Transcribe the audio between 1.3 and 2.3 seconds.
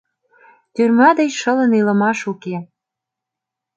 шылын илымаш